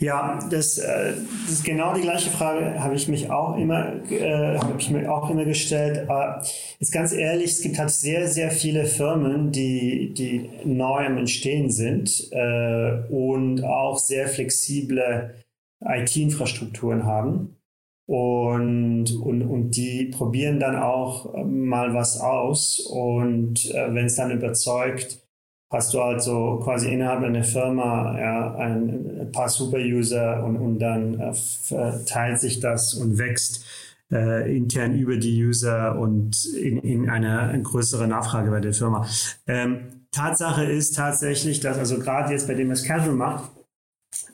[0.00, 1.12] Ja, das, äh,
[1.44, 5.12] das, ist genau die gleiche Frage, habe ich mich auch immer, äh, habe ich mir
[5.12, 6.08] auch immer gestellt.
[6.08, 6.42] Aber
[6.80, 11.70] jetzt ganz ehrlich, es gibt halt sehr, sehr viele Firmen, die, die neu am Entstehen
[11.70, 15.32] sind äh, und auch sehr flexible
[15.84, 17.56] IT-Infrastrukturen haben.
[18.06, 22.80] Und, und, und die probieren dann auch mal was aus.
[22.80, 25.22] Und äh, wenn es dann überzeugt,
[25.70, 30.78] hast du halt so quasi innerhalb einer Firma ja, ein, ein paar Super-User und, und
[30.78, 33.64] dann äh, teilt sich das und wächst
[34.12, 39.06] äh, intern über die User und in, in eine, größere Nachfrage bei der Firma.
[39.46, 43.50] Ähm, Tatsache ist tatsächlich, dass also gerade jetzt bei dem es Casual macht,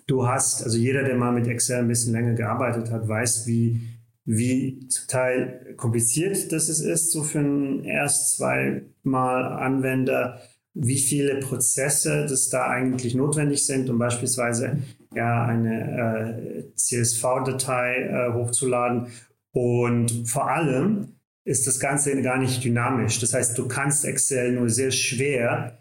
[0.08, 3.80] du hast, also jeder, der mal mit Excel ein bisschen länger gearbeitet hat, weiß, wie,
[4.24, 10.40] wie Teil kompliziert das ist, so für einen erst zweimal Anwender
[10.80, 14.78] wie viele Prozesse das da eigentlich notwendig sind, um beispielsweise
[15.14, 19.08] ja, eine äh, CSV-Datei äh, hochzuladen.
[19.52, 23.18] Und vor allem ist das Ganze gar nicht dynamisch.
[23.18, 25.78] Das heißt, du kannst Excel nur sehr schwer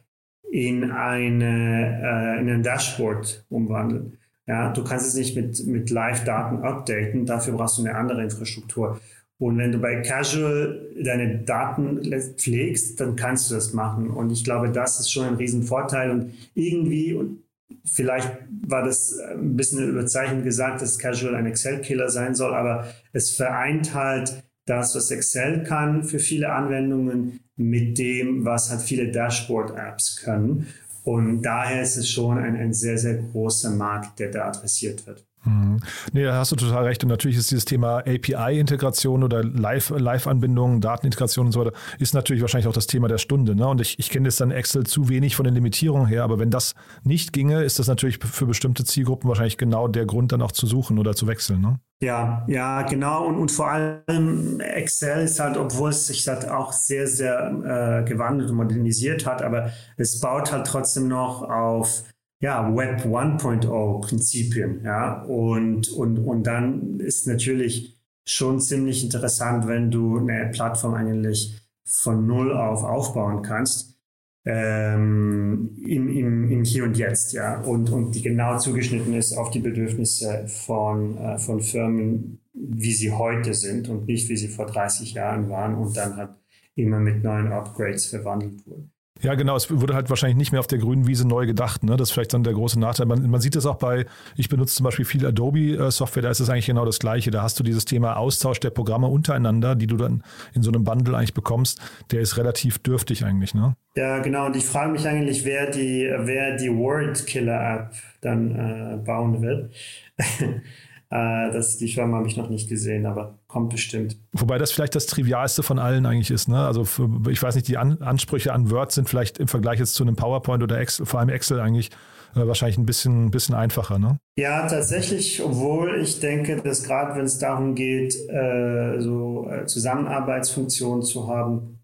[0.49, 2.01] in, eine,
[2.37, 4.16] äh, in ein Dashboard umwandeln.
[4.47, 8.99] Ja, du kannst es nicht mit, mit Live-Daten updaten, dafür brauchst du eine andere Infrastruktur.
[9.39, 12.01] Und wenn du bei Casual deine Daten
[12.37, 14.09] pflegst, dann kannst du das machen.
[14.09, 16.09] Und ich glaube, das ist schon ein Riesenvorteil.
[16.09, 17.43] Und irgendwie, und
[17.85, 18.31] vielleicht
[18.67, 23.93] war das ein bisschen überzeichnet gesagt, dass Casual ein Excel-Killer sein soll, aber es vereint
[23.93, 30.67] halt das, was Excel kann für viele Anwendungen mit dem, was halt viele Dashboard-Apps können.
[31.07, 35.25] Und daher ist es schon ein, ein sehr, sehr großer Markt, der da adressiert wird.
[35.45, 35.79] Mhm.
[36.13, 37.03] Nee, da hast du total recht.
[37.03, 42.41] Und natürlich ist dieses Thema API-Integration oder Live-Anbindung, Live Datenintegration und so weiter, ist natürlich
[42.41, 43.55] wahrscheinlich auch das Thema der Stunde.
[43.55, 43.67] Ne?
[43.67, 46.49] Und ich, ich kenne jetzt dann Excel zu wenig von den Limitierungen her, aber wenn
[46.51, 50.51] das nicht ginge, ist das natürlich für bestimmte Zielgruppen wahrscheinlich genau der Grund, dann auch
[50.51, 51.61] zu suchen oder zu wechseln.
[51.61, 51.79] Ne?
[52.01, 53.25] Ja, ja, genau.
[53.25, 58.09] Und, und vor allem Excel ist halt, obwohl es sich halt auch sehr, sehr äh,
[58.09, 62.03] gewandelt und modernisiert hat, aber es baut halt trotzdem noch auf
[62.39, 69.89] ja, Web 1.0 Prinzipien, ja, und, und, und dann ist natürlich schon ziemlich interessant, wenn
[69.89, 73.97] du eine Plattform eigentlich von Null auf aufbauen kannst,
[74.45, 79.49] ähm, im, im, im Hier und Jetzt, ja, und, und die genau zugeschnitten ist auf
[79.49, 84.65] die Bedürfnisse von, äh, von Firmen, wie sie heute sind und nicht, wie sie vor
[84.67, 86.31] 30 Jahren waren und dann halt
[86.75, 88.91] immer mit neuen Upgrades verwandelt wurden.
[89.21, 89.55] Ja, genau.
[89.55, 91.83] Es wurde halt wahrscheinlich nicht mehr auf der grünen Wiese neu gedacht.
[91.83, 91.97] Ne?
[91.97, 93.05] Das ist vielleicht dann der große Nachteil.
[93.05, 96.49] Man, man sieht das auch bei, ich benutze zum Beispiel viel Adobe-Software, da ist es
[96.49, 97.31] eigentlich genau das Gleiche.
[97.31, 100.83] Da hast du dieses Thema Austausch der Programme untereinander, die du dann in so einem
[100.83, 101.81] Bundle eigentlich bekommst.
[102.11, 103.53] Der ist relativ dürftig eigentlich.
[103.53, 103.75] Ne?
[103.95, 104.45] Ja, genau.
[104.45, 109.73] Und ich frage mich eigentlich, wer die, wer die Word-Killer-App dann äh, bauen wird.
[111.09, 114.17] Äh, das, die Firma habe ich noch nicht gesehen, aber kommt bestimmt.
[114.33, 116.49] Wobei das vielleicht das Trivialste von allen eigentlich ist.
[116.49, 116.65] Ne?
[116.65, 119.95] Also für, ich weiß nicht, die an Ansprüche an Word sind vielleicht im Vergleich jetzt
[119.95, 121.91] zu einem PowerPoint oder Excel, vor allem Excel eigentlich
[122.35, 123.99] äh, wahrscheinlich ein bisschen, bisschen einfacher.
[123.99, 124.19] Ne?
[124.37, 131.03] Ja, tatsächlich, obwohl ich denke, dass gerade wenn es darum geht, äh, so äh, Zusammenarbeitsfunktionen
[131.03, 131.79] zu haben,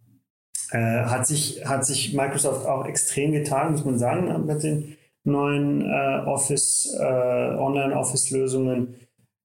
[0.71, 5.81] äh, hat, sich, hat sich Microsoft auch extrem getan, muss man sagen, mit den neuen
[5.89, 8.95] äh, Office, Online-Office-Lösungen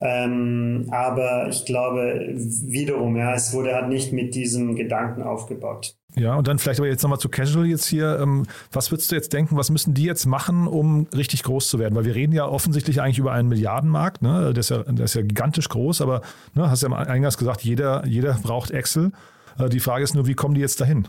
[0.01, 5.97] ähm, aber ich glaube, wiederum, ja, es wurde halt nicht mit diesem Gedanken aufgebaut.
[6.15, 8.19] Ja, und dann vielleicht aber jetzt nochmal zu Casual jetzt hier.
[8.21, 11.79] Ähm, was würdest du jetzt denken, was müssen die jetzt machen, um richtig groß zu
[11.79, 11.95] werden?
[11.97, 14.53] Weil wir reden ja offensichtlich eigentlich über einen Milliardenmarkt, ne?
[14.53, 16.23] der, ist ja, der ist ja gigantisch groß, aber
[16.55, 19.11] ne, hast ja eingangs gesagt, jeder, jeder braucht Excel.
[19.59, 21.09] Äh, die Frage ist nur, wie kommen die jetzt dahin?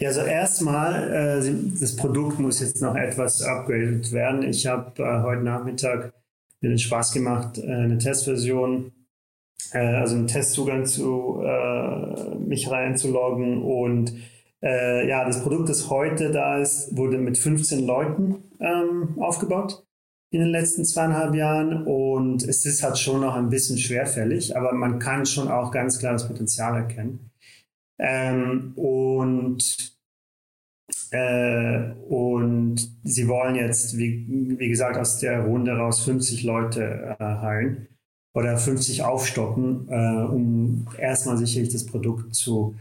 [0.00, 4.42] Ja, also erstmal, äh, das Produkt muss jetzt noch etwas upgraded werden.
[4.42, 6.12] Ich habe äh, heute Nachmittag
[6.62, 8.92] mir den Spaß gemacht, äh, eine Testversion,
[9.72, 14.14] äh, also einen Testzugang zu äh, mich reinzuloggen und
[14.62, 19.84] äh, ja, das Produkt, das heute da ist, wurde mit 15 Leuten ähm, aufgebaut
[20.30, 24.72] in den letzten zweieinhalb Jahren und es ist halt schon noch ein bisschen schwerfällig, aber
[24.72, 27.30] man kann schon auch ganz klar das Potenzial erkennen.
[27.98, 29.92] Ähm, und
[31.10, 32.31] Äh, und
[33.04, 34.26] sie wollen jetzt, wie,
[34.58, 37.88] wie gesagt, aus der Runde raus 50 Leute äh, heilen
[38.34, 42.76] oder 50 aufstocken, äh, um erstmal sicherlich das Produkt zu,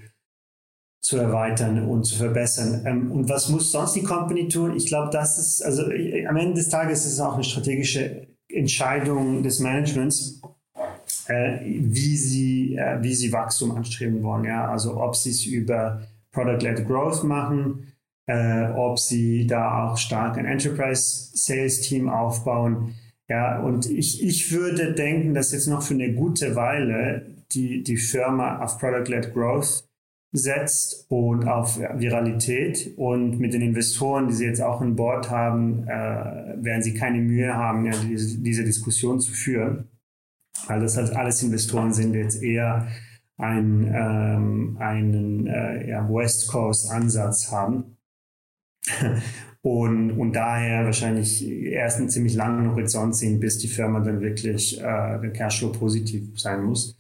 [1.02, 2.84] zu erweitern und zu verbessern.
[2.86, 4.76] Ähm, und was muss sonst die Company tun?
[4.76, 8.28] Ich glaube, das ist, also äh, am Ende des Tages ist es auch eine strategische
[8.48, 10.42] Entscheidung des Managements,
[11.28, 14.46] äh, wie, sie, äh, wie sie Wachstum anstreben wollen.
[14.46, 14.70] Ja?
[14.70, 16.02] Also ob sie es über
[16.32, 17.91] Product-led Growth machen,
[18.32, 22.96] äh, ob sie da auch stark ein Enterprise-Sales-Team aufbauen.
[23.28, 27.98] Ja, und ich, ich würde denken, dass jetzt noch für eine gute Weile die, die
[27.98, 29.84] Firma auf Product-led Growth
[30.32, 32.94] setzt und auf Viralität.
[32.96, 37.20] Und mit den Investoren, die sie jetzt auch an Bord haben, äh, werden sie keine
[37.20, 39.90] Mühe haben, ja, diese, diese Diskussion zu führen.
[40.68, 42.88] Weil das halt alles Investoren sind, jetzt eher
[43.38, 47.98] ein, ähm, einen äh, ja, West Coast Ansatz haben.
[49.62, 54.82] Und, und daher wahrscheinlich erst einen ziemlich langen Horizont sehen, bis die Firma dann wirklich
[54.82, 56.98] äh, Cashflow positiv sein muss.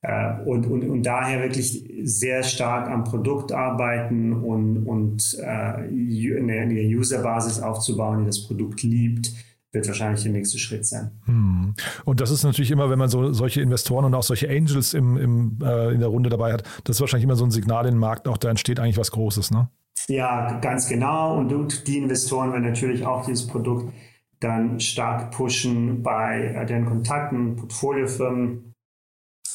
[0.00, 6.60] Äh, und, und, und daher wirklich sehr stark am Produkt arbeiten und, und äh, eine,
[6.60, 9.32] eine Userbasis aufzubauen, die das Produkt liebt,
[9.72, 11.10] wird wahrscheinlich der nächste Schritt sein.
[11.24, 11.74] Hm.
[12.04, 15.16] Und das ist natürlich immer, wenn man so solche Investoren und auch solche Angels im,
[15.16, 17.94] im, äh, in der Runde dabei hat, das ist wahrscheinlich immer so ein Signal in
[17.94, 19.68] den Markt, auch da entsteht eigentlich was Großes, ne?
[20.08, 21.36] Ja, ganz genau.
[21.38, 23.92] Und die Investoren werden natürlich auch dieses Produkt
[24.40, 28.74] dann stark pushen bei äh, deren Kontakten, Portfoliofirmen.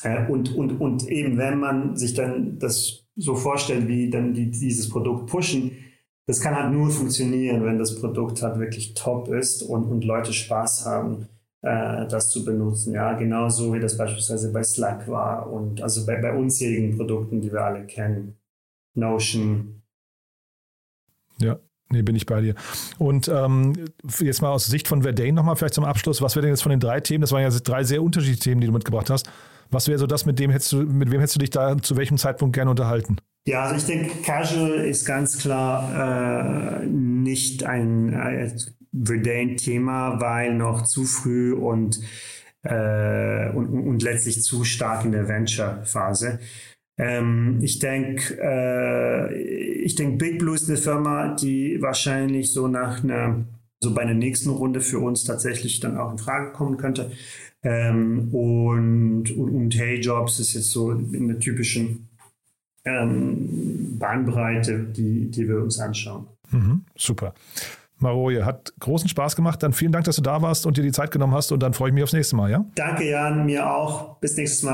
[0.03, 4.51] Äh, und, und, und eben, wenn man sich dann das so vorstellt, wie dann die,
[4.51, 5.71] dieses Produkt pushen,
[6.27, 10.33] das kann halt nur funktionieren, wenn das Produkt halt wirklich top ist und, und Leute
[10.33, 11.27] Spaß haben,
[11.61, 12.93] äh, das zu benutzen.
[12.93, 17.51] Ja, genauso wie das beispielsweise bei Slack war und also bei, bei unzähligen Produkten, die
[17.51, 18.37] wir alle kennen.
[18.95, 19.82] Notion.
[21.39, 21.59] Ja,
[21.93, 22.55] Nee, bin ich bei dir.
[22.97, 23.73] Und ähm,
[24.19, 26.21] jetzt mal aus Sicht von Verdane nochmal vielleicht zum Abschluss.
[26.21, 27.21] Was wäre denn jetzt von den drei Themen?
[27.21, 29.29] Das waren ja drei sehr unterschiedliche Themen, die du mitgebracht hast.
[29.69, 31.95] Was wäre so das, mit dem hättest du, mit wem hättest du dich da zu
[31.95, 33.17] welchem Zeitpunkt gerne unterhalten?
[33.45, 38.51] Ja, also ich denke, Casual ist ganz klar äh, nicht ein äh,
[38.93, 41.99] Verdane-Thema, weil noch zu früh und,
[42.63, 46.39] äh, und, und letztlich zu stark in der Venture-Phase.
[46.97, 49.33] Ähm, ich denke, äh,
[49.83, 53.45] ich denke, Big Blue ist eine Firma, die wahrscheinlich so nach einer,
[53.81, 57.11] so bei einer nächsten Runde für uns tatsächlich dann auch in Frage kommen könnte.
[57.63, 62.09] Ähm, und, und, und Hey Jobs ist jetzt so in der typischen
[62.85, 66.27] ähm, Bandbreite, die, die wir uns anschauen.
[66.51, 67.33] Mhm, super.
[67.99, 69.63] Maroje, hat großen Spaß gemacht.
[69.63, 71.51] Dann vielen Dank, dass du da warst und dir die Zeit genommen hast.
[71.51, 72.65] Und dann freue ich mich aufs nächste Mal, ja?
[72.75, 74.17] Danke, Jan, mir auch.
[74.17, 74.73] Bis nächstes Mal.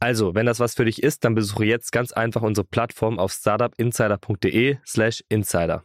[0.00, 3.32] Also, wenn das was für dich ist, dann besuche jetzt ganz einfach unsere Plattform auf
[3.32, 5.84] startupinsider.de slash insider.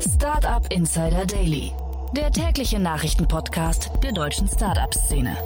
[0.00, 1.72] Startup Insider Daily,
[2.16, 5.36] der tägliche Nachrichtenpodcast der deutschen Startup-Szene.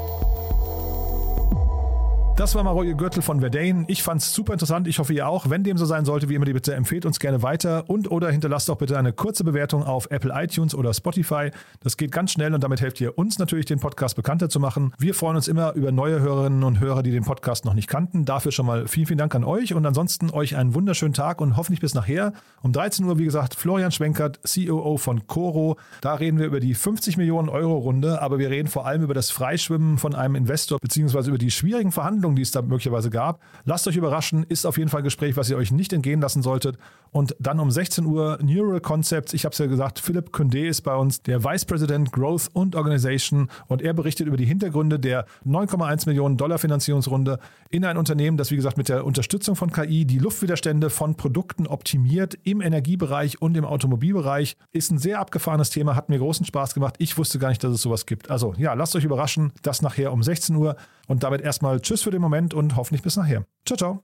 [2.36, 3.86] Das war Maroje Gürtel von Verdane.
[3.88, 4.86] Ich fand es super interessant.
[4.86, 5.48] Ich hoffe, ihr auch.
[5.48, 8.30] Wenn dem so sein sollte, wie immer, die bitte empfehlt uns gerne weiter und oder
[8.30, 11.50] hinterlasst auch bitte eine kurze Bewertung auf Apple iTunes oder Spotify.
[11.82, 14.92] Das geht ganz schnell und damit helft ihr uns natürlich, den Podcast bekannter zu machen.
[14.98, 18.26] Wir freuen uns immer über neue Hörerinnen und Hörer, die den Podcast noch nicht kannten.
[18.26, 21.56] Dafür schon mal vielen, vielen Dank an euch und ansonsten euch einen wunderschönen Tag und
[21.56, 22.34] hoffentlich bis nachher.
[22.60, 25.78] Um 13 Uhr, wie gesagt, Florian Schwenkert, COO von Coro.
[26.02, 29.14] Da reden wir über die 50 Millionen Euro Runde, aber wir reden vor allem über
[29.14, 33.10] das Freischwimmen von einem Investor beziehungsweise über die schwierigen Verhandlungen Verhandlungen, die es da möglicherweise
[33.10, 33.40] gab.
[33.64, 36.42] Lasst euch überraschen, ist auf jeden Fall ein Gespräch, was ihr euch nicht entgehen lassen
[36.42, 36.76] solltet.
[37.12, 39.32] Und dann um 16 Uhr Neural Concepts.
[39.32, 42.74] Ich habe es ja gesagt, Philipp Condé ist bei uns, der Vice President Growth und
[42.74, 43.48] Organization.
[43.68, 47.38] Und er berichtet über die Hintergründe der 9,1 Millionen Dollar Finanzierungsrunde
[47.70, 51.66] in ein Unternehmen, das wie gesagt mit der Unterstützung von KI die Luftwiderstände von Produkten
[51.66, 54.56] optimiert im Energiebereich und im Automobilbereich.
[54.72, 56.96] Ist ein sehr abgefahrenes Thema, hat mir großen Spaß gemacht.
[56.98, 58.30] Ich wusste gar nicht, dass es sowas gibt.
[58.30, 59.52] Also ja, lasst euch überraschen.
[59.62, 60.76] Das nachher um 16 Uhr.
[61.06, 63.46] Und damit erstmal Tschüss für den Moment und hoffentlich bis nachher.
[63.64, 64.02] Ciao, ciao.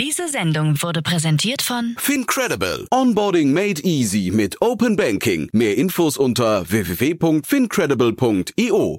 [0.00, 2.88] Diese Sendung wurde präsentiert von Fincredible.
[2.90, 5.48] Onboarding made easy mit Open Banking.
[5.52, 8.98] Mehr Infos unter www.fincredible.io.